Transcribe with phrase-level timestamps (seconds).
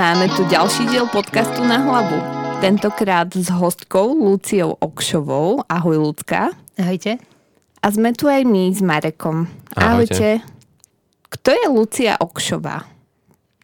[0.00, 2.16] Máme tu ďalší diel podcastu na hlavu.
[2.64, 5.60] Tentokrát s hostkou Luciou Okšovou.
[5.68, 6.56] Ahoj, Lucka.
[6.80, 7.20] Ahojte.
[7.84, 9.44] A sme tu aj my s Marekom.
[9.76, 10.16] Ahojte.
[10.16, 10.28] Ahojte.
[11.28, 12.88] Kto je Lucia Okšová?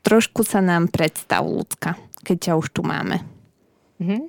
[0.05, 3.25] Trošku sa nám predstav, Lucka, keď ťa už tu máme.
[3.97, 4.29] Mhm.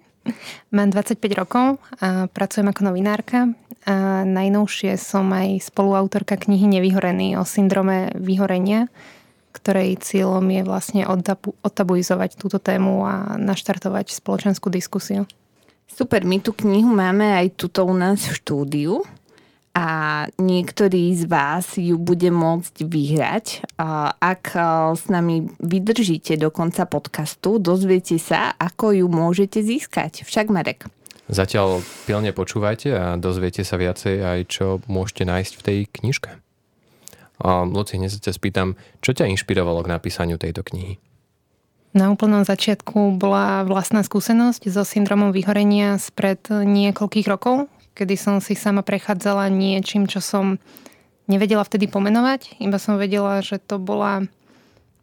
[0.80, 3.52] Mám 25 rokov a pracujem ako novinárka.
[3.84, 8.88] A najnovšie som aj spoluautorka knihy Nevyhorený o syndrome vyhorenia,
[9.58, 15.26] ktorej cieľom je vlastne odtabu, odtabuizovať túto tému a naštartovať spoločenskú diskusiu.
[15.90, 18.94] Super, my tú knihu máme aj tuto u nás v štúdiu
[19.74, 23.46] a niektorý z vás ju bude môcť vyhrať.
[24.18, 24.54] Ak
[24.94, 30.26] s nami vydržíte do konca podcastu, dozviete sa, ako ju môžete získať.
[30.26, 30.90] Však Marek.
[31.28, 36.30] Zatiaľ pilne počúvajte a dozviete sa viacej aj, čo môžete nájsť v tej knižke.
[37.44, 38.68] Luci, hneď sa ťa spýtam,
[39.02, 40.98] čo ťa inšpirovalo k napísaniu tejto knihy?
[41.98, 48.54] Na úplnom začiatku bola vlastná skúsenosť so syndromom vyhorenia spred niekoľkých rokov, kedy som si
[48.54, 50.62] sama prechádzala niečím, čo som
[51.26, 52.62] nevedela vtedy pomenovať.
[52.62, 54.30] Iba som vedela, že to bola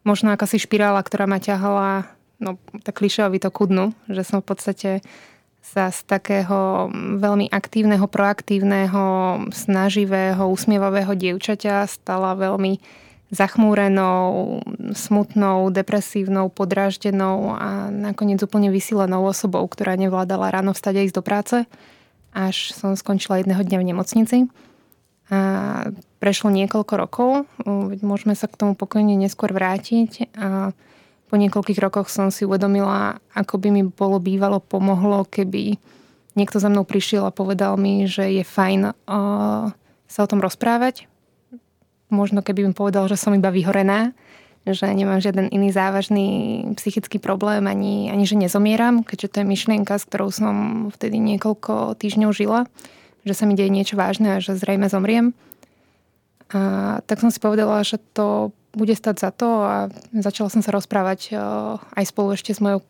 [0.07, 2.07] možno akási špirála, ktorá ma ťahala,
[2.39, 4.89] no tak klišovito ku dnu, že som v podstate
[5.65, 9.03] sa z takého veľmi aktívneho, proaktívneho,
[9.49, 12.77] snaživého, usmievavého dievčaťa stala veľmi
[13.33, 14.61] zachmúrenou,
[14.93, 21.23] smutnou, depresívnou, podráždenou a nakoniec úplne vysilenou osobou, ktorá nevládala ráno vstať a ísť do
[21.25, 21.57] práce,
[22.31, 24.37] až som skončila jedného dňa v nemocnici.
[25.33, 25.39] A
[26.21, 27.29] prešlo niekoľko rokov,
[28.05, 30.29] môžeme sa k tomu pokojne neskôr vrátiť.
[30.37, 30.69] A
[31.25, 35.77] po niekoľkých rokoch som si uvedomila, ako by mi bolo bývalo pomohlo, keby
[36.37, 39.73] niekto za mnou prišiel a povedal mi, že je fajn uh,
[40.05, 41.09] sa o tom rozprávať.
[42.13, 44.13] Možno keby mi povedal, že som iba vyhorená,
[44.65, 46.27] že nemám žiaden iný závažný
[46.77, 50.55] psychický problém, ani, ani že nezomieram, keďže to je myšlienka, s ktorou som
[50.89, 52.65] vtedy niekoľko týždňov žila,
[53.25, 55.37] že sa mi deje niečo vážne a že zrejme zomriem.
[56.53, 59.75] A tak som si povedala, že to bude stať za to a
[60.11, 61.39] začala som sa rozprávať e,
[61.95, 62.83] aj spolu ešte s mojou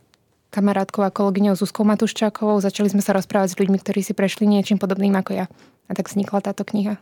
[0.50, 2.58] kamarátkou a kolegyňou Zuzkou Matuščákovou.
[2.64, 5.46] Začali sme sa rozprávať s ľuďmi, ktorí si prešli niečím podobným ako ja.
[5.86, 6.98] A tak vznikla táto kniha.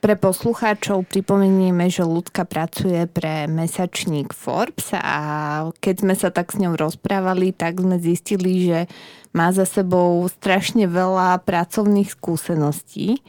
[0.00, 6.56] Pre poslucháčov pripomenieme, že ľudka pracuje pre mesačník Forbes a keď sme sa tak s
[6.56, 8.88] ňou rozprávali, tak sme zistili, že
[9.36, 13.20] má za sebou strašne veľa pracovných skúseností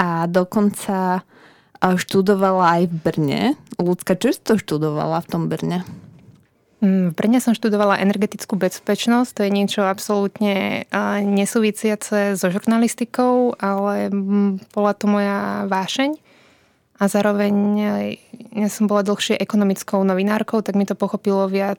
[0.00, 1.28] a dokonca
[1.82, 3.42] študovala aj v Brne.
[3.78, 5.86] Ľudská, čo si to študovala v tom Brne?
[6.78, 10.86] Mm, v Brne som študovala energetickú bezpečnosť, to je niečo absolútne
[11.26, 16.18] nesúvisiace so žurnalistikou, ale mm, bola to moja vášeň.
[16.98, 17.54] A zároveň
[18.58, 21.78] ja som bola dlhšie ekonomickou novinárkou, tak mi to pochopilo viac,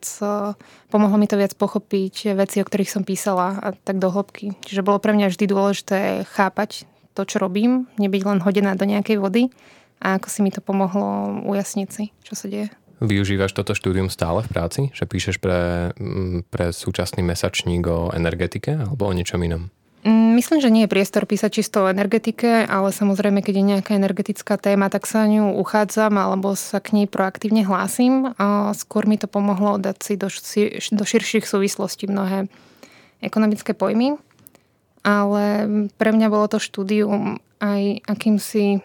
[0.88, 4.56] pomohlo mi to viac pochopiť veci, o ktorých som písala a tak do hĺbky.
[4.64, 9.20] Čiže bolo pre mňa vždy dôležité chápať to, čo robím, nebyť len hodená do nejakej
[9.20, 9.52] vody
[10.00, 12.72] a ako si mi to pomohlo ujasniť si, čo sa deje.
[13.00, 14.80] Využívaš toto štúdium stále v práci?
[14.92, 19.72] Že píšeš pre, mm, pre súčasný mesačník o energetike alebo o niečom inom?
[20.04, 23.92] Mm, myslím, že nie je priestor písať čisto o energetike, ale samozrejme, keď je nejaká
[23.96, 28.36] energetická téma, tak sa ňu uchádzam alebo sa k nej proaktívne hlásim.
[28.36, 30.28] A skôr mi to pomohlo dať si do,
[30.92, 32.52] do širších súvislostí mnohé
[33.24, 34.20] ekonomické pojmy.
[35.00, 35.44] Ale
[35.96, 38.84] pre mňa bolo to štúdium aj akýmsi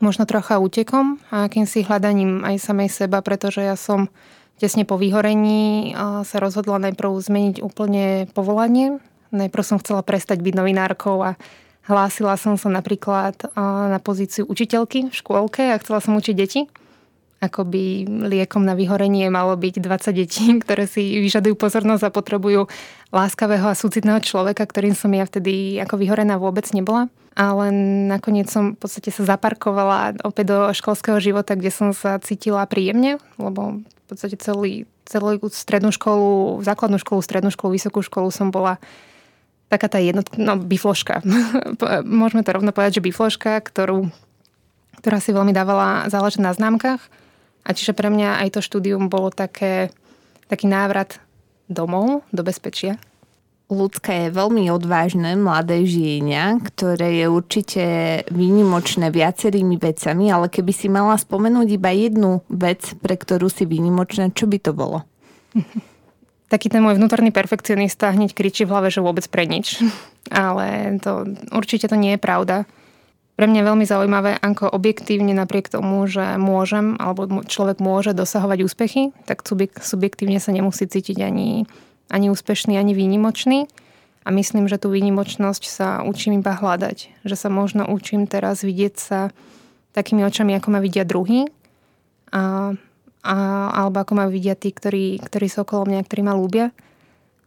[0.00, 4.08] možno trocha útekom a akýmsi hľadaním aj samej seba, pretože ja som
[4.56, 5.92] tesne po vyhorení
[6.24, 9.00] sa rozhodla najprv zmeniť úplne povolanie.
[9.30, 11.38] Najprv som chcela prestať byť novinárkou a
[11.86, 13.52] hlásila som sa napríklad
[13.88, 16.68] na pozíciu učiteľky v škôlke a chcela som učiť deti.
[17.40, 22.68] Akoby liekom na vyhorenie malo byť 20 detí, ktoré si vyžadujú pozornosť a potrebujú
[23.12, 27.08] láskavého a súcitného človeka, ktorým som ja vtedy ako vyhorená vôbec nebola
[27.38, 27.70] ale
[28.10, 33.22] nakoniec som v podstate sa zaparkovala opäť do školského života, kde som sa cítila príjemne,
[33.38, 38.82] lebo v podstate celý, celú strednú školu, základnú školu, strednú školu, vysokú školu som bola
[39.70, 41.22] taká tá jednotka, no bifloška.
[42.20, 44.10] Môžeme to rovno povedať, že bifloška, ktorú,
[44.98, 46.98] ktorá si veľmi dávala záležať na známkach.
[47.62, 49.94] A čiže pre mňa aj to štúdium bolo také,
[50.50, 51.22] taký návrat
[51.70, 52.98] domov, do bezpečia.
[53.70, 57.82] Ľudka je veľmi odvážne mladé žienia, ktoré je určite
[58.26, 64.34] výnimočné viacerými vecami, ale keby si mala spomenúť iba jednu vec, pre ktorú si výnimočná,
[64.34, 65.06] čo by to bolo?
[66.50, 69.78] Taký ten môj vnútorný perfekcionista hneď kričí v hlave, že vôbec pre nič.
[70.34, 72.66] Ale to, určite to nie je pravda.
[73.40, 78.66] pre mňa je veľmi zaujímavé, ako objektívne napriek tomu, že môžem, alebo človek môže dosahovať
[78.66, 79.46] úspechy, tak
[79.80, 81.64] subjektívne sa nemusí cítiť ani,
[82.10, 83.70] ani úspešný, ani výnimočný.
[84.20, 87.24] A myslím, že tú výnimočnosť sa učím iba hľadať.
[87.24, 89.32] Že sa možno učím teraz vidieť sa
[89.96, 91.48] takými očami, ako ma vidia druhý.
[92.30, 92.74] A,
[93.24, 93.36] a,
[93.72, 96.74] alebo ako ma vidia tí, ktorí, ktorí sú okolo mňa, ktorí ma ľúbia.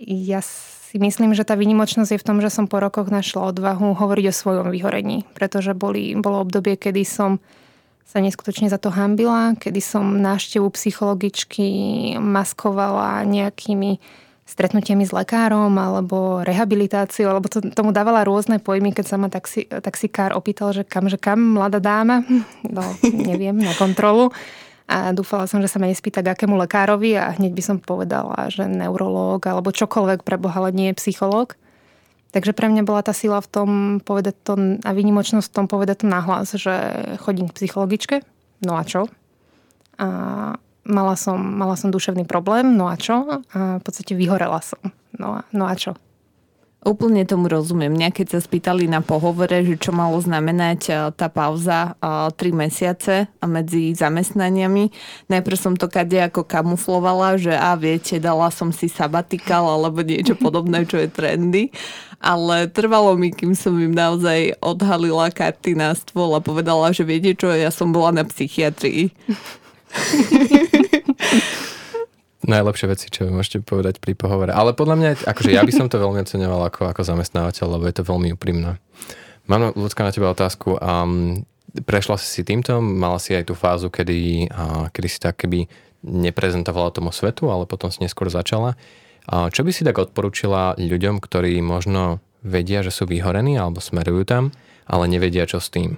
[0.02, 3.94] Ja si myslím, že tá výnimočnosť je v tom, že som po rokoch našla odvahu
[3.94, 5.30] hovoriť o svojom vyhorení.
[5.38, 7.38] Pretože boli, bolo obdobie, kedy som
[8.04, 11.66] sa neskutočne za to hambila, kedy som návštevu psychologičky
[12.22, 13.98] maskovala nejakými
[14.44, 19.66] stretnutiami s lekárom alebo rehabilitáciou, alebo to, tomu dávala rôzne pojmy, keď sa ma taxi,
[19.66, 22.28] taxikár opýtal, že kam, že kam, mladá dáma,
[22.68, 24.36] no neviem, na kontrolu
[24.84, 28.52] a dúfala som, že sa ma nespýta k akému lekárovi a hneď by som povedala,
[28.52, 31.56] že neurológ alebo čokoľvek pre Boha, ale nie je psychológ.
[32.34, 33.70] Takže pre mňa bola tá sila v tom
[34.02, 34.54] povedať to
[34.84, 36.74] a výnimočnosť v tom povedať to nahlas, že
[37.22, 38.26] chodím k psychologičke,
[38.66, 39.06] no a čo?
[40.02, 40.08] A
[40.84, 43.44] mala som, mala som duševný problém, no a čo?
[43.56, 44.80] A v podstate vyhorela som.
[45.16, 45.96] No a, no a čo?
[46.84, 47.96] Úplne tomu rozumiem.
[47.96, 52.52] Mňa keď sa spýtali na pohovore, že čo malo znamenať e, tá pauza 3 e,
[52.52, 54.92] mesiace medzi zamestnaniami,
[55.32, 60.36] najprv som to kade ako kamuflovala, že a viete, dala som si sabatikal alebo niečo
[60.36, 61.64] podobné, čo je trendy.
[62.20, 67.32] Ale trvalo mi, kým som im naozaj odhalila karty na stôl a povedala, že viete
[67.32, 69.16] čo, ja som bola na psychiatrii.
[72.44, 74.52] najlepšie veci, čo môžete povedať pri pohovore.
[74.52, 77.96] Ale podľa mňa, akože ja by som to veľmi oceňoval ako, ako zamestnávateľ, lebo je
[77.96, 78.78] to veľmi úprimné.
[79.48, 80.80] Mám, ľudská, na teba otázku.
[80.80, 81.44] Um,
[81.84, 85.68] prešla si si týmto, mala si aj tú fázu, kedy, uh, kedy si tak keby
[86.04, 88.76] neprezentovala tomu svetu, ale potom si neskôr začala.
[89.28, 94.28] Uh, čo by si tak odporúčila ľuďom, ktorí možno vedia, že sú vyhorení alebo smerujú
[94.28, 94.52] tam,
[94.84, 95.96] ale nevedia, čo s tým?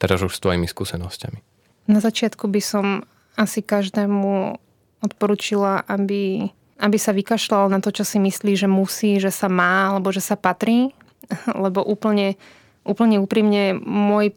[0.00, 1.57] Teraz už s tvojimi skúsenosťami.
[1.88, 2.86] Na začiatku by som
[3.34, 4.60] asi každému
[5.00, 9.94] odporúčila, aby, aby sa vykašľal na to, čo si myslí, že musí, že sa má,
[9.96, 10.92] alebo že sa patrí.
[11.64, 12.36] Lebo úplne,
[12.84, 14.36] úplne úprimne môj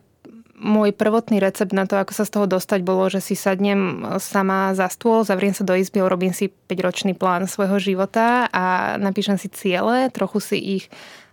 [0.61, 4.77] môj prvotný recept na to, ako sa z toho dostať, bolo, že si sadnem sama
[4.77, 9.49] za stôl, zavriem sa do izby, urobím si 5-ročný plán svojho života a napíšem si
[9.49, 10.85] ciele, trochu si ich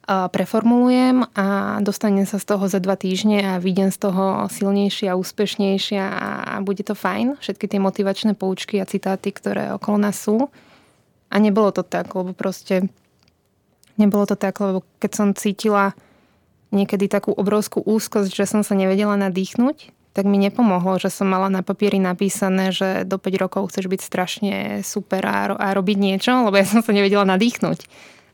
[0.08, 6.04] preformulujem a dostanem sa z toho za dva týždne a vidím z toho silnejšia úspešnejšia
[6.08, 6.28] a
[6.64, 7.36] bude to fajn.
[7.36, 10.48] Všetky tie motivačné poučky a citáty, ktoré okolo nás sú.
[11.28, 12.88] A nebolo to tak, lebo proste
[14.00, 15.92] nebolo to tak, lebo keď som cítila
[16.72, 21.52] niekedy takú obrovskú úzkosť, že som sa nevedela nadýchnuť, tak mi nepomohlo, že som mala
[21.52, 26.48] na papieri napísané, že do 5 rokov chceš byť strašne super a, a robiť niečo,
[26.48, 27.84] lebo ja som sa nevedela nadýchnuť.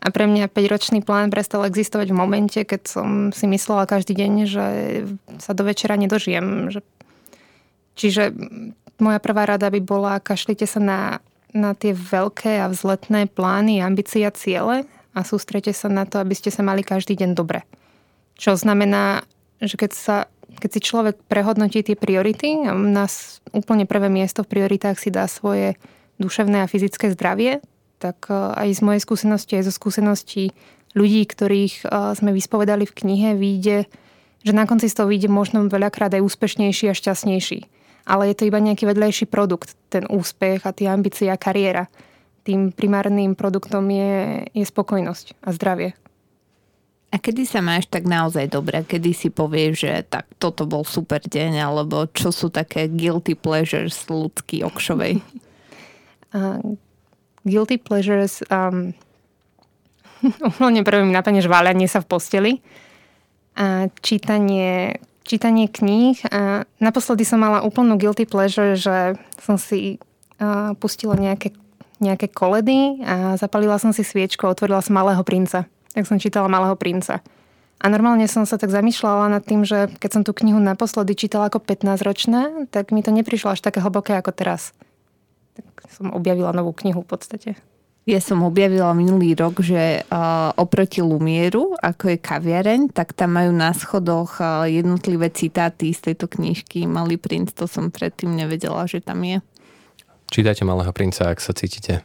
[0.05, 4.33] A pre mňa 5-ročný plán prestal existovať v momente, keď som si myslela každý deň,
[4.45, 4.67] že
[5.41, 6.69] sa do večera nedožijem.
[6.69, 6.81] Že...
[7.97, 8.23] Čiže
[9.01, 11.01] moja prvá rada by bola, kašlite sa na,
[11.57, 14.85] na tie veľké a vzletné plány, ambície a ciele
[15.17, 17.65] a sústrete sa na to, aby ste sa mali každý deň dobre.
[18.37, 19.25] Čo znamená,
[19.65, 20.17] že keď sa
[20.55, 23.11] keď si človek prehodnotí tie priority, na
[23.51, 25.75] úplne prvé miesto v prioritách si dá svoje
[26.23, 27.59] duševné a fyzické zdravie,
[28.05, 30.53] tak e, aj z mojej skúsenosti, aj zo skúseností
[30.93, 33.89] ľudí, ktorých e, sme vyspovedali v knihe, vyjde,
[34.45, 37.65] že na konci z toho vyjde možno veľakrát aj úspešnejší a šťastnejší.
[38.05, 41.89] Ale je to iba nejaký vedľajší produkt, ten úspech a tie ambície a kariéra.
[42.45, 45.97] Tým primárnym produktom je, je spokojnosť a zdravie.
[47.09, 48.85] A kedy sa máš tak naozaj dobre?
[48.85, 53.97] Kedy si povieš, že tak toto bol super deň, alebo čo sú také guilty pleasures
[54.13, 55.25] ľudský okšovej?
[57.45, 58.97] guilty pleasures, um,
[60.49, 62.53] úplne prvým napadne žváľanie sa v posteli
[63.55, 66.19] a čítanie, čítanie kníh.
[66.33, 70.03] A naposledy som mala úplnú guilty pleasure, že som si
[70.41, 71.55] uh, pustila nejaké,
[72.03, 75.71] nejaké koledy a zapalila som si sviečku a otvorila som Malého princa.
[75.95, 77.23] Tak som čítala Malého princa.
[77.85, 81.53] A normálne som sa tak zamýšľala nad tým, že keď som tú knihu naposledy čítala
[81.53, 84.73] ako 15-ročná, tak mi to neprišlo až také hlboké ako teraz
[85.55, 87.51] tak som objavila novú knihu v podstate.
[88.05, 93.49] Ja som objavila minulý rok, že uh, oproti Lumieru, ako je kaviareň, tak tam majú
[93.57, 96.85] na schodoch uh, jednotlivé citáty z tejto knižky.
[96.85, 99.41] Malý princ, to som predtým nevedela, že tam je.
[100.29, 102.05] Čítajte Malého princa, ak sa cítite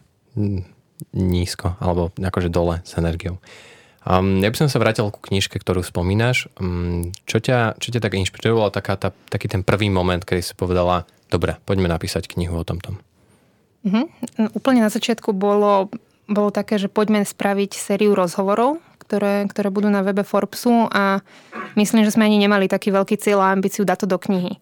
[1.12, 3.36] nízko, alebo akože dole s energiou.
[4.08, 6.48] Um, ja by som sa vrátil ku knižke, ktorú spomínaš.
[6.64, 10.56] Um, čo, ťa, čo ťa tak inšpirovalo, taká tá, taký ten prvý moment, kedy si
[10.56, 12.96] povedala, dobre, poďme napísať knihu o tomto.
[13.80, 14.06] Uh-huh.
[14.56, 15.88] Úplne na začiatku bolo,
[16.28, 21.24] bolo také, že poďme spraviť sériu rozhovorov, ktoré, ktoré budú na webe Forbesu a
[21.80, 24.60] myslím, že sme ani nemali taký veľký cieľ a ambíciu dať to do knihy.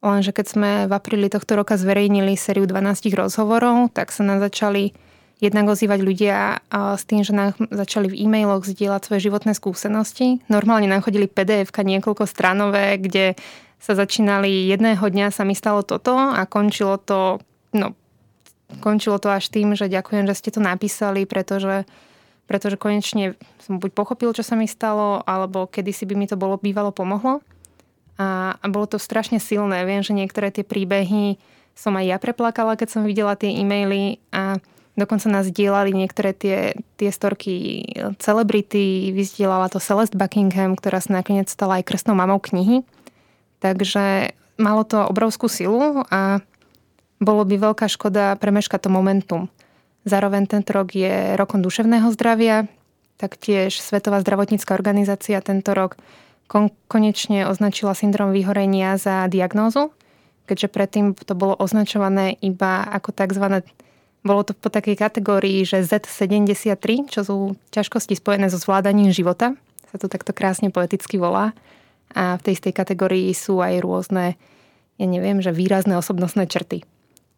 [0.00, 4.96] Lenže keď sme v apríli tohto roka zverejnili sériu 12 rozhovorov, tak sa nám začali
[5.44, 10.40] jednak ozývať ľudia s tým, že nám začali v e-mailoch zdieľať svoje životné skúsenosti.
[10.48, 13.36] Normálne nám chodili pdf niekoľko stranové, kde
[13.80, 17.40] sa začínali jedného dňa sa mi stalo toto a končilo to,
[17.72, 17.96] no,
[18.78, 21.84] končilo to až tým, že ďakujem, že ste to napísali, pretože
[22.50, 26.58] pretože konečne som buď pochopil, čo sa mi stalo, alebo kedysi by mi to bolo
[26.58, 27.46] bývalo pomohlo.
[28.18, 29.86] A, a bolo to strašne silné.
[29.86, 31.38] Viem, že niektoré tie príbehy
[31.78, 34.58] som aj ja preplakala, keď som videla tie e-maily a
[34.98, 37.88] Dokonca nás dielali niektoré tie, tie storky
[38.20, 42.84] celebrity, vyzdielala to Celeste Buckingham, ktorá sa nakoniec stala aj krstnou mamou knihy.
[43.64, 46.44] Takže malo to obrovskú silu a
[47.20, 49.52] bolo by veľká škoda premeškať to momentum.
[50.08, 52.64] Zároveň tento rok je rokom duševného zdravia,
[53.20, 56.00] taktiež Svetová zdravotnícka organizácia tento rok
[56.48, 59.92] kon- konečne označila syndrom vyhorenia za diagnózu,
[60.48, 63.60] keďže predtým to bolo označované iba ako tzv.
[64.24, 67.38] Bolo to po takej kategórii, že Z73, čo sú
[67.72, 69.52] ťažkosti spojené so zvládaním života,
[69.92, 71.52] sa to takto krásne poeticky volá.
[72.10, 74.34] A v tej istej kategórii sú aj rôzne,
[74.98, 76.82] ja neviem, že výrazné osobnostné črty.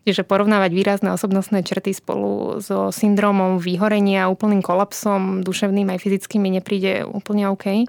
[0.02, 6.50] Čiže porovnávať výrazné osobnostné črty spolu so syndromom vyhorenia, úplným kolapsom, duševným aj fyzickým mi
[6.58, 7.86] nepríde úplne OK.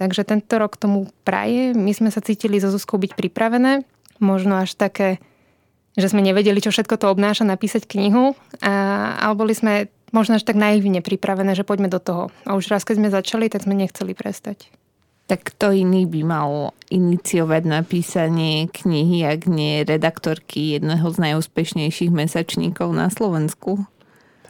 [0.00, 1.76] Takže tento rok tomu praje.
[1.76, 3.84] My sme sa cítili so Zuzkou byť pripravené.
[4.18, 5.20] Možno až také
[5.94, 10.46] že sme nevedeli, čo všetko to obnáša napísať knihu, a, ale boli sme možno až
[10.46, 12.34] tak naivne pripravené, že poďme do toho.
[12.46, 14.70] A už raz, keď sme začali, tak sme nechceli prestať.
[15.24, 16.50] Tak kto iný by mal
[16.92, 23.88] iniciovať napísanie knihy, ak nie redaktorky jedného z najúspešnejších mesačníkov na Slovensku?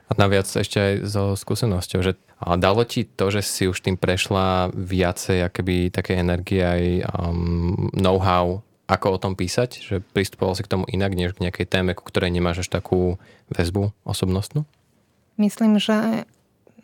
[0.04, 3.96] A naviac ešte aj so skúsenosťou, že a dalo ti to, že si už tým
[3.96, 6.82] prešla viacej akoby také energie aj
[7.16, 9.80] um, know-how ako o tom písať?
[9.80, 13.16] Že pristupoval si k tomu inak, než k nejakej téme, ku ktorej nemáš až takú
[13.48, 14.68] väzbu osobnostnú?
[15.40, 16.28] Myslím, že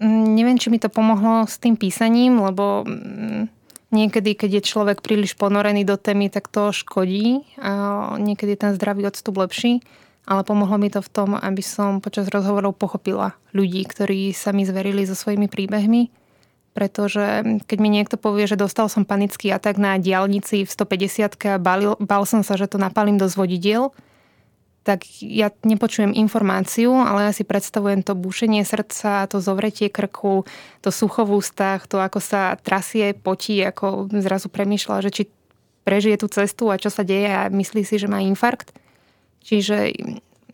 [0.00, 3.59] mm, neviem, či mi to pomohlo s tým písaním, lebo mm,
[3.90, 7.72] niekedy, keď je človek príliš ponorený do témy, tak to škodí a
[8.18, 9.82] niekedy je ten zdravý odstup lepší.
[10.28, 14.62] Ale pomohlo mi to v tom, aby som počas rozhovorov pochopila ľudí, ktorí sa mi
[14.62, 16.12] zverili so svojimi príbehmi
[16.70, 21.58] pretože keď mi niekto povie, že dostal som panický atak na diálnici v 150 a
[21.98, 23.90] bal som sa, že to napalím do zvodidiel,
[24.80, 30.48] tak ja nepočujem informáciu, ale ja si predstavujem to bušenie srdca, to zovretie krku,
[30.80, 35.22] to sucho v ústach, to ako sa trasie, potí, ako zrazu premýšľa, že či
[35.84, 38.72] prežije tú cestu a čo sa deje a myslí si, že má infarkt.
[39.44, 39.96] Čiže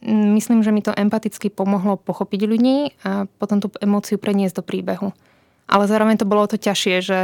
[0.06, 5.11] myslím, že mi to empaticky pomohlo pochopiť ľudí a potom tú emóciu preniesť do príbehu
[5.66, 7.18] ale zároveň to bolo to ťažšie, že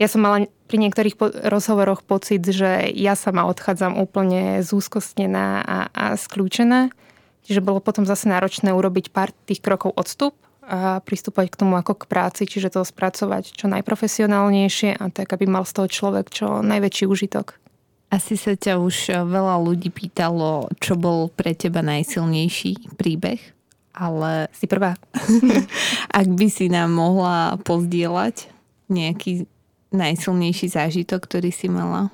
[0.00, 5.78] ja som mala pri niektorých po- rozhovoroch pocit, že ja sama odchádzam úplne zúskostnená a,
[5.92, 6.88] a skľúčená.
[7.44, 10.32] Čiže bolo potom zase náročné urobiť pár tých krokov odstup
[10.64, 15.44] a pristúpať k tomu ako k práci, čiže to spracovať čo najprofesionálnejšie a tak, aby
[15.44, 17.58] mal z toho človek čo najväčší užitok.
[18.10, 23.60] Asi sa ťa už veľa ľudí pýtalo, čo bol pre teba najsilnejší príbeh?
[24.00, 24.96] ale si prvá.
[26.20, 28.48] Ak by si nám mohla pozdieľať
[28.88, 29.44] nejaký
[29.90, 32.10] najsilnejší zážitok, ktorý si mala?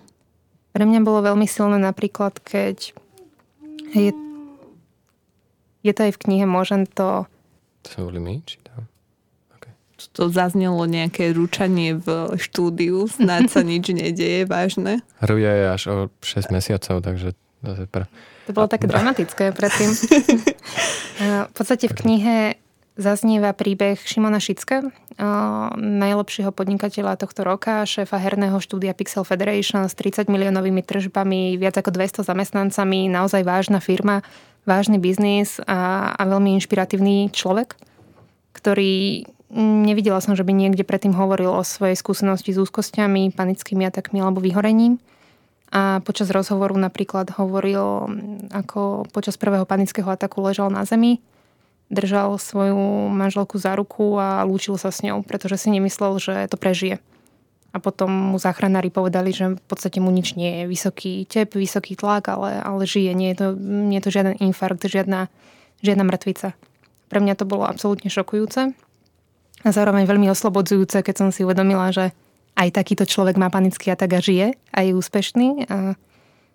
[0.77, 2.93] Pre mňa bolo veľmi silné napríklad, keď
[3.97, 4.13] je,
[5.81, 7.25] je to aj v knihe, môžem to...
[7.85, 8.85] To sa volí my, či tam?
[9.57, 9.73] Okay.
[10.21, 15.01] To zaznelo nejaké ručanie v štúdiu, snáď sa nič nedeje, vážne.
[15.25, 17.33] Ruja je až o 6 mesiacov, takže
[17.65, 18.05] to pre...
[18.47, 19.91] To bolo také dramatické predtým.
[21.51, 22.37] v podstate v knihe
[22.95, 24.87] zaznieva príbeh Šimona Šicka,
[25.77, 31.89] najlepšieho podnikateľa tohto roka, šéfa herného štúdia Pixel Federation s 30 miliónovými tržbami, viac ako
[31.89, 34.21] 200 zamestnancami, naozaj vážna firma,
[34.69, 37.81] vážny biznis a, a veľmi inšpiratívny človek,
[38.53, 39.25] ktorý
[39.57, 44.43] nevidela som, že by niekde predtým hovoril o svojej skúsenosti s úzkosťami, panickými atakmi alebo
[44.45, 44.99] vyhorením.
[45.71, 48.11] A počas rozhovoru napríklad hovoril,
[48.55, 51.23] ako počas prvého panického ataku ležal na zemi,
[51.87, 56.59] držal svoju manželku za ruku a lúčil sa s ňou, pretože si nemyslel, že to
[56.59, 56.99] prežije.
[57.71, 60.65] A potom mu záchranári povedali, že v podstate mu nič nie je.
[60.65, 63.13] Vysoký tep, vysoký tlak, ale, ale žije.
[63.13, 65.29] Nie je, to, nie je to žiaden infarkt, žiadna,
[65.85, 66.57] žiadna mŕtvica.
[67.13, 68.73] Pre mňa to bolo absolútne šokujúce.
[69.63, 72.17] A zároveň veľmi oslobodzujúce, keď som si uvedomila, že
[72.57, 75.69] aj takýto človek má panický atak a žije a je úspešný.
[75.69, 76.01] A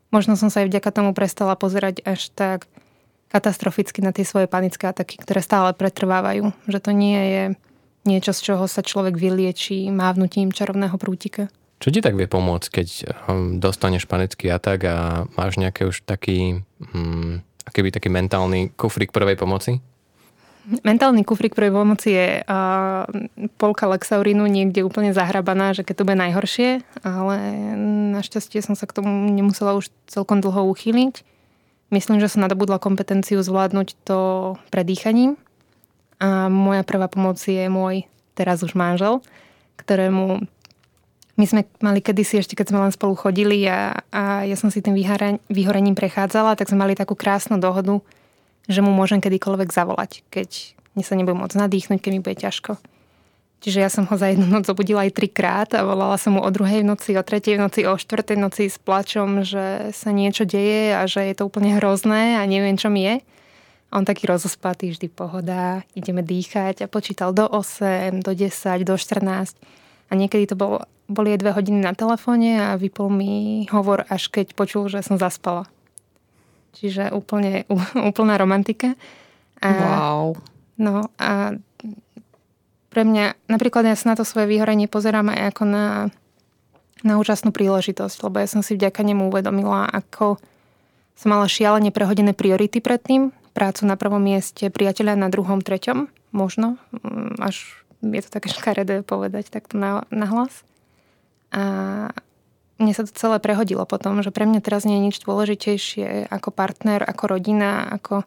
[0.09, 2.65] možno som sa aj vďaka tomu prestala pozerať až tak
[3.31, 6.51] katastroficky na tie svoje panické ataky, ktoré stále pretrvávajú.
[6.67, 7.43] Že to nie je
[8.03, 11.47] niečo, z čoho sa človek vylieči mávnutím čarovného prútika.
[11.81, 12.87] Čo ti tak vie pomôcť, keď
[13.25, 14.95] um, dostaneš panický atak a
[15.33, 16.61] máš nejaký už taký,
[16.93, 19.81] um, akýby taký mentálny kufrík prvej pomoci?
[20.85, 23.09] Mentálny kufrík prvej pomoci je uh,
[23.57, 27.37] polka Lexaurinu niekde úplne zahrabaná, že keď to bude najhoršie, ale
[28.13, 31.25] našťastie som sa k tomu nemusela už celkom dlho uchýliť.
[31.91, 34.19] Myslím, že som nadobudla kompetenciu zvládnuť to
[34.71, 35.35] predýchaním.
[36.23, 38.07] A moja prvá pomoc je môj
[38.37, 39.19] teraz už manžel,
[39.75, 40.39] ktorému
[41.39, 44.83] my sme mali kedysi, ešte keď sme len spolu chodili a, a ja som si
[44.83, 44.93] tým
[45.49, 47.97] vyhorením prechádzala, tak sme mali takú krásnu dohodu,
[48.69, 52.77] že mu môžem kedykoľvek zavolať, keď sa nebudem môcť nadýchnuť, keď mi bude ťažko.
[53.61, 56.49] Čiže ja som ho za jednu noc zobudila aj trikrát a volala som mu o
[56.49, 60.49] druhej v noci, o tretej v noci, o štvrtej noci s plačom, že sa niečo
[60.49, 63.15] deje a že je to úplne hrozné a neviem, čo mi je.
[63.93, 68.97] A on taký rozospatý, vždy pohoda, ideme dýchať a počítal do 8, do 10, do
[68.97, 69.53] 14.
[70.09, 74.31] A niekedy to bolo boli aj dve hodiny na telefóne a vypol mi hovor, až
[74.31, 75.67] keď počul, že som zaspala.
[76.79, 77.67] Čiže úplne,
[78.09, 78.95] úplná romantika.
[79.59, 80.27] A, wow.
[80.79, 81.59] No a
[82.91, 85.85] pre mňa, napríklad ja sa na to svoje vyhorenie pozerám aj ako na,
[87.07, 90.35] na úžasnú príležitosť, lebo ja som si vďaka nemu uvedomila, ako
[91.15, 96.75] som mala šialene prehodené priority predtým, prácu na prvom mieste, priateľa na druhom, treťom, možno,
[96.91, 97.63] mm, až
[98.03, 100.67] je to také škaredé povedať takto na, na hlas.
[101.51, 101.63] A
[102.81, 106.49] mne sa to celé prehodilo potom, že pre mňa teraz nie je nič dôležitejšie ako
[106.49, 108.25] partner, ako rodina, ako,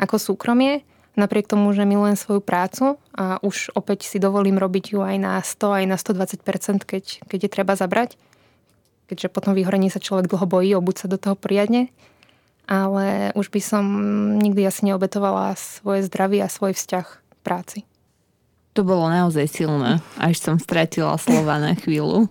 [0.00, 0.80] ako súkromie.
[1.20, 5.34] Napriek tomu, že milujem svoju prácu a už opäť si dovolím robiť ju aj na
[5.44, 8.16] 100, aj na 120%, keď, keď je treba zabrať.
[9.12, 11.92] Keďže potom vyhorení sa človek dlho bojí, obuť sa do toho poriadne.
[12.64, 13.84] Ale už by som
[14.40, 17.06] nikdy asi neobetovala svoje zdravie a svoj vzťah
[17.44, 17.84] práci.
[18.78, 22.30] To bolo naozaj silné, až som stratila slova na chvíľu.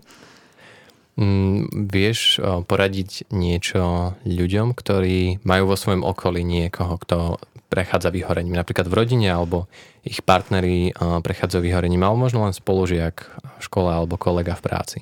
[1.19, 8.89] Mm, vieš poradiť niečo ľuďom, ktorí majú vo svojom okolí niekoho, kto prechádza vyhorením, napríklad
[8.89, 9.69] v rodine alebo
[10.01, 14.97] ich partneri prechádzajú vyhorením, alebo možno len spolužiak v škole alebo kolega v práci.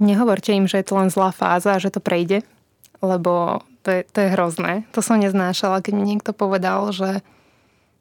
[0.00, 2.42] Nehovorte im, že je to len zlá fáza a že to prejde,
[3.04, 4.88] lebo to je, to je hrozné.
[4.96, 7.20] To som neznášala, keď mi niekto povedal, že,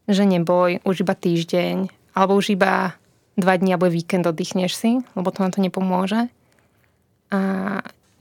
[0.08, 2.96] že neboj, už iba týždeň, alebo už iba
[3.36, 6.32] dva dní alebo víkend oddychneš si, lebo to nám to nepomôže
[7.34, 7.40] a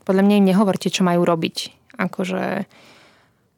[0.08, 1.70] podľa mňa im nehovorte, čo majú robiť.
[2.00, 2.64] Akože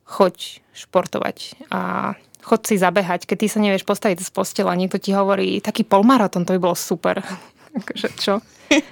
[0.04, 2.12] choď športovať a
[2.44, 3.24] choď si zabehať.
[3.24, 6.76] Keď ty sa nevieš postaviť z postela, niekto ti hovorí, taký polmaratón, to by bolo
[6.76, 7.24] super.
[7.78, 8.34] akože čo?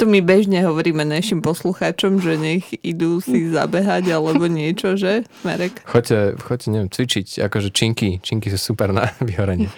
[0.00, 5.78] To my bežne hovoríme našim poslucháčom, že nech idú si zabehať alebo niečo, že, Marek?
[5.86, 8.18] Choďte, choďte neviem, cvičiť, akože činky.
[8.18, 9.70] Činky sú super na vyhorenie.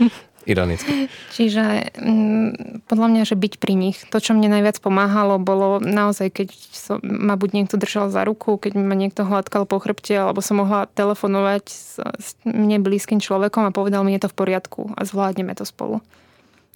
[0.44, 1.09] Ironicky.
[1.37, 3.98] Čiže mm, podľa mňa, že byť pri nich.
[4.12, 8.61] To, čo mne najviac pomáhalo, bolo naozaj, keď som, ma buď niekto držal za ruku,
[8.61, 13.64] keď ma niekto hladkal po chrbte, alebo som mohla telefonovať s, s mne blízkym človekom
[13.68, 16.04] a povedal mi, je to v poriadku a zvládneme to spolu.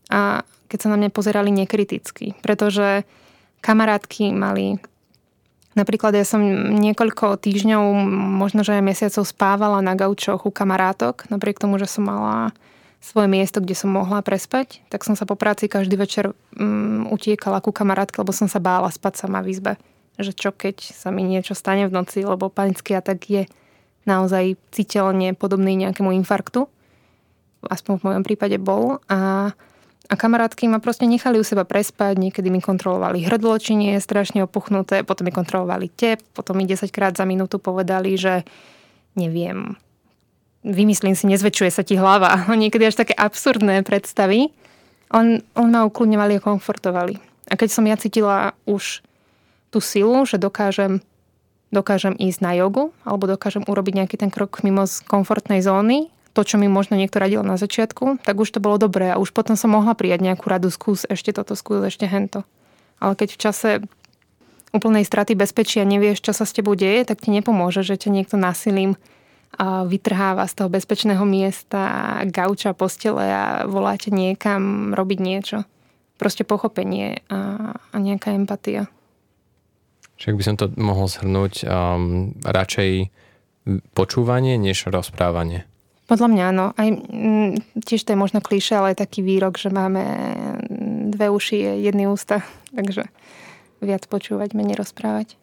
[0.08, 3.04] A keď sa na mňa pozerali nekriticky, pretože
[3.60, 4.80] kamarátky mali
[5.78, 6.42] Napríklad ja som
[6.74, 7.94] niekoľko týždňov,
[8.34, 12.50] možno že aj mesiacov spávala na gaučoch u kamarátok, napriek tomu, že som mala
[12.98, 17.62] svoje miesto, kde som mohla prespať, tak som sa po práci každý večer um, utiekala
[17.62, 19.72] ku kamarátke, lebo som sa bála spať sama v izbe.
[20.18, 23.42] Že čo keď sa mi niečo stane v noci, lebo panický atak je
[24.02, 26.66] naozaj citeľne podobný nejakému infarktu.
[27.70, 28.98] Aspoň v mojom prípade bol.
[29.06, 29.52] A,
[30.10, 34.02] a kamarátky ma proste nechali u seba prespať, niekedy mi kontrolovali hrdlo, či nie je
[34.02, 38.42] strašne opuchnuté, potom mi kontrolovali tep, potom mi 10 krát za minútu povedali, že
[39.14, 39.78] neviem,
[40.66, 42.46] vymyslím si, nezväčšuje sa ti hlava.
[42.48, 44.50] Niekedy až také absurdné predstavy.
[45.08, 47.16] On, on ma ukludňovali a komfortovali.
[47.48, 49.00] A keď som ja cítila už
[49.72, 51.00] tú silu, že dokážem,
[51.72, 56.44] dokážem ísť na jogu, alebo dokážem urobiť nejaký ten krok mimo z komfortnej zóny, to,
[56.44, 59.56] čo mi možno niekto radil na začiatku, tak už to bolo dobré a už potom
[59.56, 62.44] som mohla prijať nejakú radu, skús ešte toto, skús ešte hento.
[63.00, 63.70] Ale keď v čase
[64.70, 68.36] úplnej straty bezpečia nevieš, čo sa s tebou deje, tak ti nepomôže, že ťa niekto
[68.36, 69.00] násilím
[69.88, 75.58] vytrháva z toho bezpečného miesta gauča, postele a voláte niekam robiť niečo.
[76.18, 78.90] Proste pochopenie a, a nejaká empatia.
[80.18, 83.14] Však by som to mohol zhrnúť um, radšej
[83.94, 85.62] počúvanie, než rozprávanie.
[86.08, 86.66] Podľa mňa áno.
[86.74, 90.02] Aj, m, tiež to je možno klíše, ale je taký výrok, že máme
[91.12, 92.42] dve uši, jedny ústa.
[92.76, 93.06] Takže
[93.78, 95.38] viac počúvať, menej rozprávať.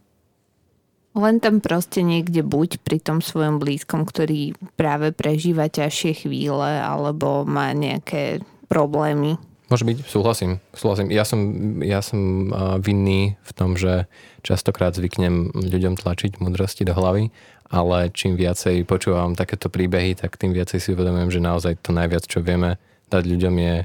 [1.15, 7.47] Len tam proste niekde buď pri tom svojom blízkom, ktorý práve prežíva ťažšie chvíle alebo
[7.47, 9.39] má nejaké problémy.
[9.71, 10.61] Môže byť, súhlasím.
[10.77, 11.09] súhlasím.
[11.09, 11.39] Ja som,
[11.81, 12.51] ja som
[12.83, 14.05] vinný v tom, že
[14.45, 17.33] častokrát zvyknem ľuďom tlačiť mudrosti do hlavy,
[17.73, 22.29] ale čím viacej počúvam takéto príbehy, tak tým viacej si uvedomujem, že naozaj to najviac,
[22.29, 22.77] čo vieme
[23.09, 23.75] dať ľuďom je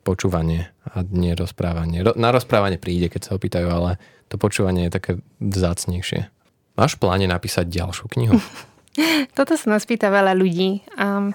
[0.00, 2.00] počúvanie a nie rozprávanie.
[2.16, 4.00] Na rozprávanie príde, keď sa opýtajú, ale
[4.32, 5.12] to počúvanie je také
[5.44, 6.37] vzácnejšie.
[6.78, 8.38] Máš v pláne napísať ďalšiu knihu?
[9.36, 10.86] Toto sa nás pýta veľa ľudí.
[10.94, 11.34] A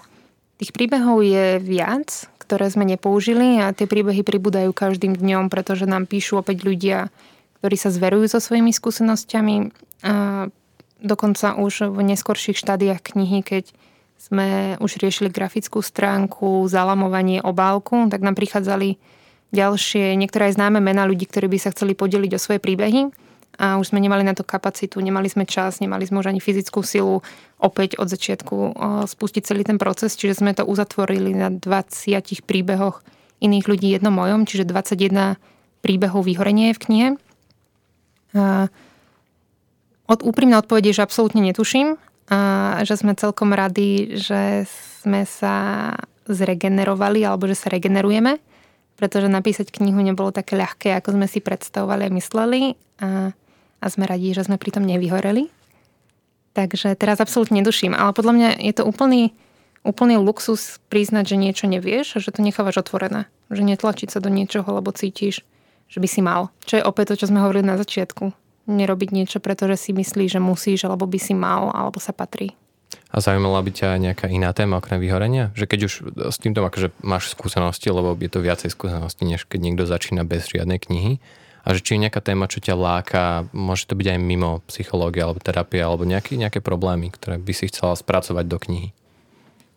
[0.56, 6.08] tých príbehov je viac, ktoré sme nepoužili a tie príbehy pribúdajú každým dňom, pretože nám
[6.08, 7.12] píšu opäť ľudia,
[7.60, 9.56] ktorí sa zverujú so svojimi skúsenosťami.
[10.08, 10.48] A
[11.04, 13.76] dokonca už v neskorších štádiách knihy, keď
[14.16, 18.96] sme už riešili grafickú stránku, zalamovanie, obálku, tak nám prichádzali
[19.52, 23.12] ďalšie, niektoré aj známe mená ľudí, ktorí by sa chceli podeliť o svoje príbehy
[23.54, 26.82] a už sme nemali na to kapacitu, nemali sme čas, nemali sme už ani fyzickú
[26.82, 27.22] silu
[27.62, 28.74] opäť od začiatku
[29.06, 33.06] spustiť celý ten proces, čiže sme to uzatvorili na 20 príbehoch
[33.44, 35.38] iných ľudí jednom mojom, čiže 21
[35.86, 37.08] príbehov vyhorenie v knihe.
[38.34, 38.72] A
[40.10, 42.02] od úprimnej odpovede, že absolútne netuším
[42.34, 42.40] a
[42.82, 44.66] že sme celkom radi, že
[45.04, 45.92] sme sa
[46.26, 48.40] zregenerovali alebo že sa regenerujeme,
[48.96, 52.62] pretože napísať knihu nebolo také ľahké, ako sme si predstavovali a mysleli
[53.04, 53.36] a,
[53.84, 55.52] a sme radi, že sme pritom nevyhoreli.
[56.56, 59.36] Takže teraz absolútne neduším, ale podľa mňa je to úplný,
[59.84, 63.28] úplný luxus priznať, že niečo nevieš a že to nechávaš otvorené.
[63.52, 65.44] Že netlačiť sa do niečoho, lebo cítiš,
[65.92, 66.54] že by si mal.
[66.64, 68.32] Čo je opäť to, čo sme hovorili na začiatku
[68.64, 72.56] nerobiť niečo, pretože si myslíš, že musíš, alebo by si mal, alebo sa patrí.
[73.14, 75.54] A zaujímala by ťa nejaká iná téma okrem vyhorenia?
[75.54, 75.94] Že keď už
[76.34, 80.50] s týmto akože máš skúsenosti, lebo je to viacej skúsenosti, než keď niekto začína bez
[80.50, 81.22] žiadnej knihy,
[81.64, 83.24] a že či je nejaká téma, čo ťa láka,
[83.56, 87.72] môže to byť aj mimo psychológie alebo terapie, alebo nejaké, nejaké problémy, ktoré by si
[87.72, 88.90] chcela spracovať do knihy?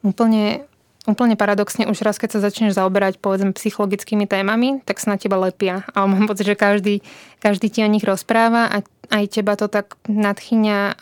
[0.02, 0.66] Úplne
[1.06, 5.38] Úplne paradoxne, už raz, keď sa začneš zaoberať povedzme psychologickými témami, tak sa na teba
[5.38, 5.86] lepia.
[5.94, 6.98] Ale mám pocit, že každý,
[7.38, 8.82] každý ti o nich rozpráva a
[9.14, 10.98] aj teba to tak nadchyňa,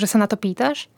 [0.00, 0.88] že sa na to pýtaš.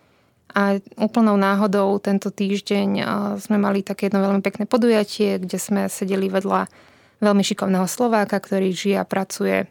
[0.55, 3.03] A úplnou náhodou tento týždeň
[3.43, 6.71] sme mali také jedno veľmi pekné podujatie, kde sme sedeli vedľa
[7.21, 9.69] veľmi šikovného Slováka, ktorý žije a pracuje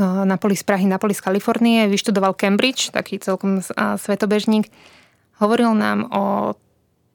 [0.00, 4.72] na poli z Prahy, na poli z Kalifornie, vyštudoval Cambridge, taký celkom svetobežník.
[5.42, 6.24] Hovoril nám o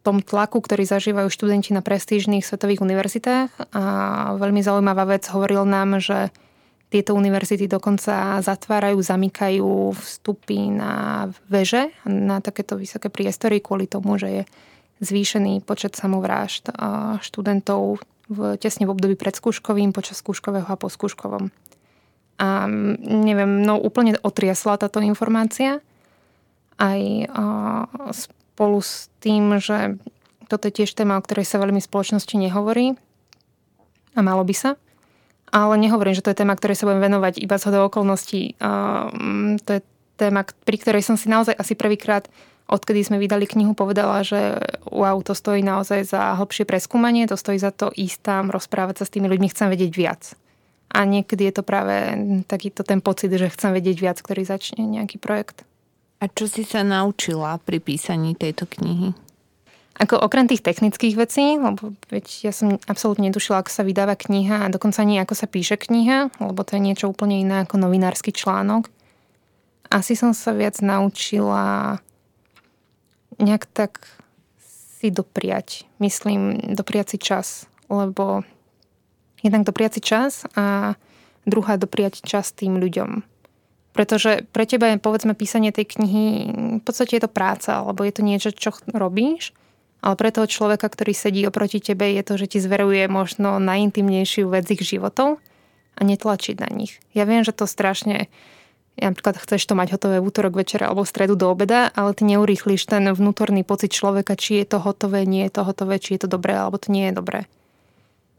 [0.05, 3.73] tom tlaku, ktorý zažívajú študenti na prestížnych svetových univerzitách.
[3.73, 3.83] A
[4.37, 6.29] veľmi zaujímavá vec, hovoril nám, že
[6.93, 14.29] tieto univerzity dokonca zatvárajú, zamykajú vstupy na veže, na takéto vysoké priestory kvôli tomu, že
[14.29, 14.43] je
[15.01, 16.69] zvýšený počet samovrážd
[17.25, 21.53] študentov v, tesne v období predskúškovým, počas skúškového a poskúškovom.
[22.35, 22.67] A
[22.99, 25.79] neviem, no úplne otriasla táto informácia.
[26.75, 26.99] Aj
[28.11, 29.95] spolu s tým, že
[30.51, 32.99] toto je tiež téma, o ktorej sa veľmi spoločnosti nehovorí
[34.15, 34.71] a malo by sa.
[35.55, 38.59] Ale nehovorím, že to je téma, ktorej sa budem venovať iba z hodou okolností.
[38.59, 39.81] Mm, to je
[40.19, 42.27] téma, pri ktorej som si naozaj asi prvýkrát,
[42.65, 44.57] odkedy sme vydali knihu, povedala, že
[44.89, 49.05] wow, to stojí naozaj za hlbšie preskúmanie, to stojí za to ísť tam, rozprávať sa
[49.05, 50.21] s tými ľuďmi, chcem vedieť viac.
[50.95, 51.93] A niekedy je to práve
[52.47, 55.67] takýto ten pocit, že chcem vedieť viac, ktorý začne nejaký projekt.
[56.23, 59.11] A čo si sa naučila pri písaní tejto knihy?
[59.95, 64.67] Ako okrem tých technických vecí, lebo veď ja som absolútne netušila, ako sa vydáva kniha
[64.67, 68.35] a dokonca nie ako sa píše kniha, lebo to je niečo úplne iné ako novinársky
[68.35, 68.91] článok.
[69.87, 71.99] Asi som sa viac naučila
[73.37, 74.07] nejak tak
[74.99, 75.85] si dopriať.
[75.99, 77.47] Myslím, dopriať si čas,
[77.91, 78.41] lebo
[79.45, 80.97] jednak dopriať si čas a
[81.45, 83.21] druhá dopriať čas tým ľuďom.
[83.95, 86.25] Pretože pre teba je povedzme písanie tej knihy,
[86.79, 89.55] v podstate je to práca, alebo je to niečo, čo robíš,
[90.03, 94.51] ale pre toho človeka, ktorý sedí oproti tebe, je to, že ti zveruje možno najintimnejšiu
[94.51, 95.39] vec ich životov
[95.95, 96.99] a netlačiť na nich.
[97.15, 98.27] Ja viem, že to strašne
[98.99, 102.23] napríklad chceš to mať hotové v útorok večer alebo v stredu do obeda, ale ty
[102.23, 106.27] neurýchlíš ten vnútorný pocit človeka, či je to hotové, nie je to hotové, či je
[106.27, 107.39] to dobré alebo to nie je dobré.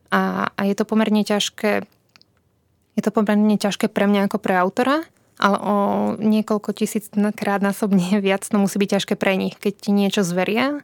[0.08, 1.84] A, a je to pomerne ťažké
[2.96, 5.04] je to pomerne ťažké pre mňa ako pre autora,
[5.36, 5.74] ale o
[6.16, 10.80] niekoľko tisíc krát násobne viac to musí byť ťažké pre nich, keď ti niečo zveria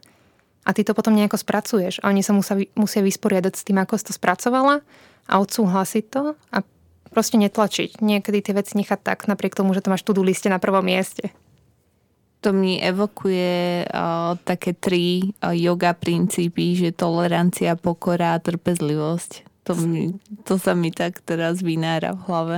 [0.63, 3.97] a ty to potom nejako spracuješ a oni sa musia, musia vysporiadať s tým, ako
[3.99, 4.85] si to spracovala
[5.27, 6.57] a odsúhlasiť to a
[7.13, 8.01] proste netlačiť.
[8.01, 11.29] Niekedy tie veci nechať tak, napriek tomu, že to máš tu liste na prvom mieste.
[12.43, 19.47] To mi evokuje uh, také tri uh, yoga princípy, že tolerancia, pokora a trpezlivosť.
[19.63, 20.11] To, mi,
[20.43, 22.57] to sa mi tak teraz vynára v hlave.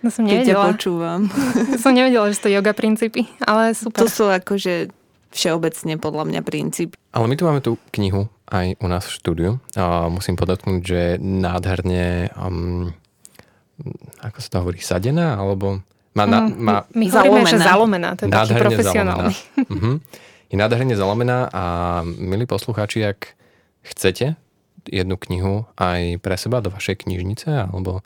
[0.00, 0.64] No som nevedela.
[0.64, 1.20] Keď počúvam.
[1.84, 4.00] som nevedela, že to yoga princípy, ale super.
[4.00, 4.88] To sú akože
[5.28, 6.94] všeobecne podľa mňa princípy.
[7.12, 9.50] Ale my tu máme tú knihu aj u nás v štúdiu.
[9.76, 12.96] A musím podotknúť, že nádherne, um,
[14.20, 15.80] ako sa to hovorí, sadená, alebo
[16.12, 17.68] má, na, Mm, má My hovoríme, že Zalomená.
[17.68, 19.34] zalomená, to je taký profesionálny.
[19.34, 19.70] zalomená.
[19.70, 19.92] Mhm.
[20.48, 21.62] Je nádherne zalomená a
[22.02, 23.36] milí poslucháči, ak
[23.84, 24.32] chcete
[24.84, 28.00] jednu knihu aj pre seba do vašej knižnice alebo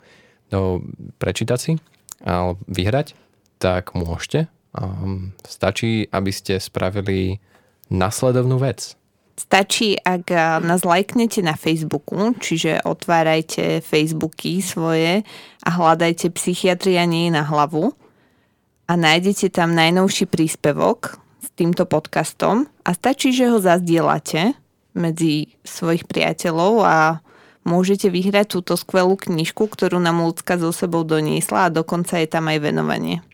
[0.49, 0.83] do
[1.17, 1.71] prečítať si
[2.19, 3.15] alebo vyhrať,
[3.57, 4.51] tak môžete.
[4.73, 7.39] Um, stačí, aby ste spravili
[7.87, 8.99] nasledovnú vec.
[9.33, 15.25] Stačí, ak a, nás lajknete na Facebooku, čiže otvárajte Facebooky svoje
[15.65, 17.97] a hľadajte psychiatria nie na hlavu
[18.85, 24.53] a nájdete tam najnovší príspevok s týmto podcastom a stačí, že ho zazdielate
[24.93, 26.97] medzi svojich priateľov a
[27.65, 32.53] môžete vyhrať túto skvelú knižku, ktorú nám ľudská so sebou doniesla a dokonca je tam
[32.53, 33.25] aj venovanie.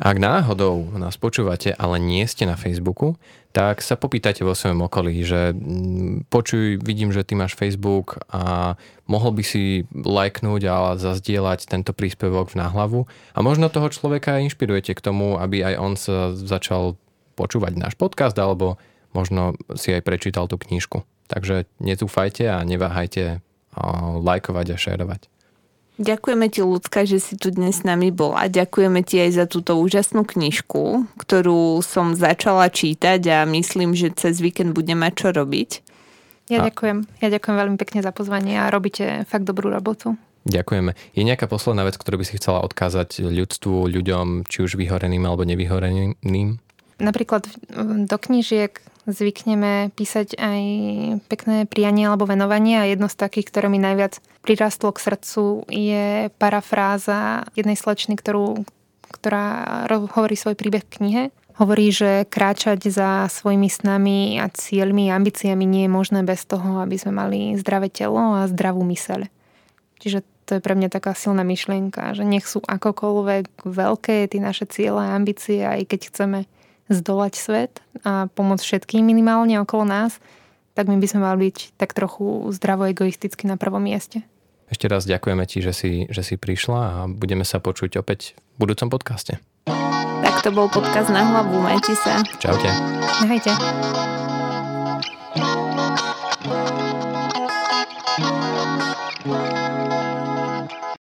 [0.00, 3.20] Ak náhodou nás počúvate, ale nie ste na Facebooku,
[3.52, 8.74] tak sa popýtajte vo svojom okolí, že mm, počuj, vidím, že ty máš Facebook a
[9.04, 13.00] mohol by si lajknúť a zazdieľať tento príspevok v náhlavu
[13.36, 16.96] a možno toho človeka inšpirujete k tomu, aby aj on sa začal
[17.36, 18.80] počúvať náš podcast alebo
[19.12, 21.04] možno si aj prečítal tú knižku.
[21.28, 23.44] Takže nezúfajte a neváhajte
[24.24, 25.28] lajkovať a šerovať.
[26.00, 28.48] Ďakujeme ti, Lucka, že si tu dnes s nami bola.
[28.48, 34.40] Ďakujeme ti aj za túto úžasnú knižku, ktorú som začala čítať a myslím, že cez
[34.40, 35.70] víkend bude mať čo robiť.
[36.48, 37.04] Ja A- ďakujem.
[37.20, 40.16] Ja ďakujem veľmi pekne za pozvanie a robíte fakt dobrú robotu.
[40.48, 40.96] Ďakujeme.
[41.12, 45.44] Je nejaká posledná vec, ktorú by si chcela odkázať ľudstvu, ľuďom, či už vyhoreným alebo
[45.44, 46.56] nevyhoreným?
[46.96, 47.44] Napríklad
[47.76, 48.72] mm, do knížiek
[49.08, 50.62] zvykneme písať aj
[51.28, 56.28] pekné prianie alebo venovanie a jedno z takých, ktoré mi najviac prirastlo k srdcu je
[56.36, 58.64] parafráza jednej slečny, ktorú,
[59.08, 61.22] ktorá hovorí svoj príbeh v knihe.
[61.60, 66.80] Hovorí, že kráčať za svojimi snami a cieľmi a ambíciami nie je možné bez toho,
[66.80, 69.28] aby sme mali zdravé telo a zdravú myseľ.
[70.00, 74.64] Čiže to je pre mňa taká silná myšlienka, že nech sú akokoľvek veľké tie naše
[74.72, 76.38] ciele a ambície, aj keď chceme
[76.90, 77.72] zdolať svet
[78.02, 80.18] a pomôcť všetkým minimálne okolo nás,
[80.74, 84.26] tak my by sme mali byť tak trochu zdravo egoisticky na prvom mieste.
[84.70, 88.66] Ešte raz ďakujeme ti, že si, že si prišla a budeme sa počuť opäť v
[88.66, 89.42] budúcom podcaste.
[90.22, 91.58] Tak to bol podcast na hlavu.
[91.58, 92.22] Majte sa.
[92.38, 92.70] Čaute.
[93.26, 93.50] Nehajte.